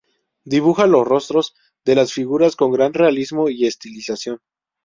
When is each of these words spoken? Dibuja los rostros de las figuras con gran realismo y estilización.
Dibuja 0.45 0.87
los 0.87 1.07
rostros 1.07 1.53
de 1.85 1.93
las 1.93 2.11
figuras 2.11 2.55
con 2.55 2.71
gran 2.71 2.95
realismo 2.95 3.49
y 3.49 3.67
estilización. 3.67 4.39